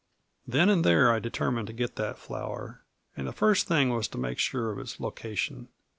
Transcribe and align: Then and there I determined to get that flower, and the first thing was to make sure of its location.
Then 0.47 0.67
and 0.71 0.83
there 0.83 1.11
I 1.13 1.19
determined 1.19 1.67
to 1.67 1.73
get 1.73 1.95
that 1.97 2.17
flower, 2.17 2.81
and 3.15 3.27
the 3.27 3.31
first 3.31 3.67
thing 3.67 3.89
was 3.91 4.07
to 4.07 4.17
make 4.17 4.39
sure 4.39 4.71
of 4.71 4.79
its 4.79 4.99
location. 4.99 5.67